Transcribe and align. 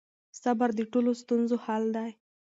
صبر 0.41 0.69
د 0.75 0.81
ټولو 0.91 1.11
ستونزو 1.21 1.55
حل 1.65 1.83
دی. 1.95 2.11